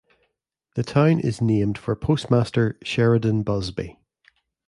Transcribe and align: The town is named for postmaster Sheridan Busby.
The 0.73 0.81
town 0.81 1.19
is 1.19 1.43
named 1.43 1.77
for 1.77 1.95
postmaster 1.95 2.75
Sheridan 2.83 3.43
Busby. 3.43 3.99